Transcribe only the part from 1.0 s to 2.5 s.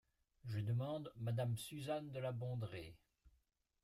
madame Suzanne de La